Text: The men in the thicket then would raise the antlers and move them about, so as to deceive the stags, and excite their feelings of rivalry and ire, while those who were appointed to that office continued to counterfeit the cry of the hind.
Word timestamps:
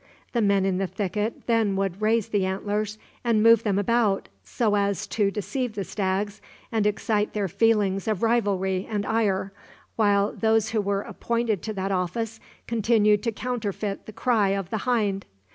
The 0.33 0.41
men 0.41 0.65
in 0.65 0.79
the 0.79 0.87
thicket 0.87 1.45
then 1.45 1.75
would 1.75 2.01
raise 2.01 2.29
the 2.29 2.43
antlers 2.43 2.97
and 3.23 3.43
move 3.43 3.61
them 3.61 3.77
about, 3.77 4.29
so 4.43 4.73
as 4.75 5.05
to 5.05 5.29
deceive 5.29 5.75
the 5.75 5.83
stags, 5.83 6.41
and 6.71 6.87
excite 6.87 7.33
their 7.33 7.47
feelings 7.47 8.07
of 8.07 8.23
rivalry 8.23 8.87
and 8.89 9.05
ire, 9.05 9.53
while 9.97 10.33
those 10.33 10.69
who 10.71 10.81
were 10.81 11.03
appointed 11.03 11.61
to 11.61 11.73
that 11.73 11.91
office 11.91 12.39
continued 12.65 13.21
to 13.21 13.31
counterfeit 13.31 14.07
the 14.07 14.11
cry 14.11 14.47
of 14.49 14.71
the 14.71 14.77
hind. 14.89 15.27